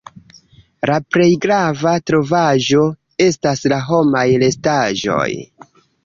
La 0.89 0.93
plej 1.15 1.25
grava 1.41 1.91
trovaĵo 2.11 2.85
estas 3.25 3.61
la 3.73 3.79
homaj 3.89 4.23
restaĵoj. 4.45 5.29